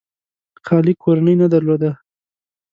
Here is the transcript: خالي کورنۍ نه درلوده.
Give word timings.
خالي 0.65 0.93
کورنۍ 1.03 1.35
نه 1.41 1.47
درلوده. 1.53 1.91